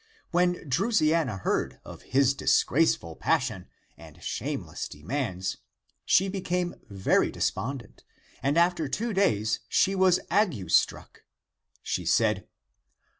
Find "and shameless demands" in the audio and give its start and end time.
3.95-5.57